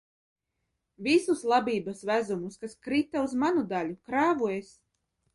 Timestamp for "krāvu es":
4.09-4.73